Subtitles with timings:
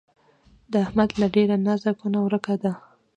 [0.71, 2.73] د احمد له ډېره نازه کونه ورکه ده.